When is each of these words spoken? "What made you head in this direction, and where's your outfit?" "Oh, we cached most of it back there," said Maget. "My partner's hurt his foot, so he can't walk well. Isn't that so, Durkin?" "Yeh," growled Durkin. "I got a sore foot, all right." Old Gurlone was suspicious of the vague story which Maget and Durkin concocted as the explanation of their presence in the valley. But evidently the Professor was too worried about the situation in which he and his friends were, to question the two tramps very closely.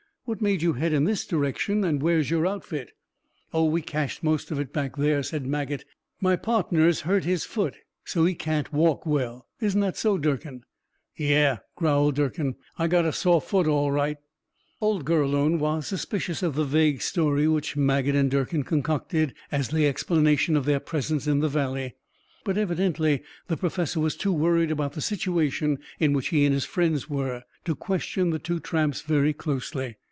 "What 0.25 0.39
made 0.41 0.61
you 0.61 0.73
head 0.73 0.93
in 0.93 1.03
this 1.03 1.25
direction, 1.25 1.83
and 1.83 2.01
where's 2.01 2.29
your 2.29 2.45
outfit?" 2.47 2.91
"Oh, 3.53 3.65
we 3.65 3.81
cached 3.81 4.23
most 4.23 4.49
of 4.49 4.59
it 4.61 4.71
back 4.71 4.95
there," 4.95 5.23
said 5.23 5.45
Maget. 5.45 5.83
"My 6.21 6.37
partner's 6.37 7.01
hurt 7.01 7.25
his 7.25 7.43
foot, 7.43 7.75
so 8.05 8.23
he 8.23 8.33
can't 8.35 8.71
walk 8.71 9.05
well. 9.05 9.47
Isn't 9.59 9.81
that 9.81 9.97
so, 9.97 10.17
Durkin?" 10.17 10.63
"Yeh," 11.17 11.57
growled 11.75 12.15
Durkin. 12.15 12.55
"I 12.77 12.87
got 12.87 13.03
a 13.03 13.11
sore 13.11 13.41
foot, 13.41 13.67
all 13.67 13.91
right." 13.91 14.19
Old 14.79 15.03
Gurlone 15.05 15.57
was 15.57 15.87
suspicious 15.87 16.41
of 16.43 16.55
the 16.55 16.63
vague 16.65 17.01
story 17.01 17.45
which 17.47 17.75
Maget 17.75 18.15
and 18.15 18.31
Durkin 18.31 18.63
concocted 18.63 19.33
as 19.51 19.69
the 19.69 19.87
explanation 19.87 20.55
of 20.55 20.63
their 20.65 20.79
presence 20.79 21.27
in 21.27 21.39
the 21.39 21.49
valley. 21.49 21.95
But 22.45 22.57
evidently 22.59 23.21
the 23.47 23.57
Professor 23.57 23.99
was 23.99 24.15
too 24.15 24.31
worried 24.31 24.71
about 24.71 24.93
the 24.93 25.01
situation 25.01 25.79
in 25.99 26.13
which 26.13 26.27
he 26.29 26.45
and 26.45 26.53
his 26.53 26.63
friends 26.63 27.09
were, 27.09 27.43
to 27.65 27.75
question 27.75 28.29
the 28.29 28.39
two 28.39 28.59
tramps 28.61 29.01
very 29.01 29.33
closely. 29.33 29.97